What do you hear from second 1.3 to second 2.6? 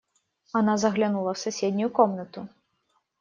в соседнюю комнату.